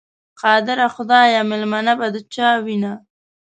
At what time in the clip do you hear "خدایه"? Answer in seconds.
0.95-1.41